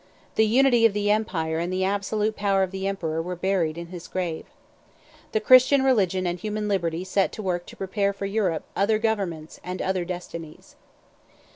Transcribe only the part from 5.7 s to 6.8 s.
religion and human